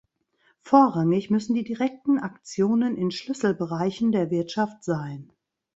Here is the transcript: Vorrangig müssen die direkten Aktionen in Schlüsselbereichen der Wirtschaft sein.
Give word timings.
Vorrangig 0.63 1.29
müssen 1.29 1.53
die 1.53 1.63
direkten 1.63 2.17
Aktionen 2.17 2.97
in 2.97 3.11
Schlüsselbereichen 3.11 4.11
der 4.11 4.31
Wirtschaft 4.31 4.83
sein. 4.83 5.31